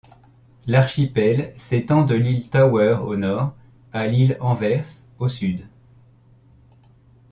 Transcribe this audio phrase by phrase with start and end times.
[0.65, 3.53] L'archipel s'étend de l'île Tower au nord
[3.93, 5.67] à l'île Anvers au sud.